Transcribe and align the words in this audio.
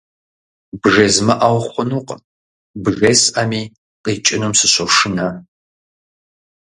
БжезмыӀэу 0.81 1.59
хъунукъым, 1.69 2.21
бжесӀэми 2.83 3.63
къикӀынум 4.03 4.53
сыщошынэ. 4.59 5.27